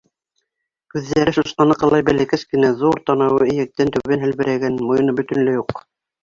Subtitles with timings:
[0.93, 5.79] Күҙҙәре сусҡаныҡылай бәләкәс кенә, ҙур танауы эйәктән түбән һәлберәгән, муйыны бөтөнләй юҡ.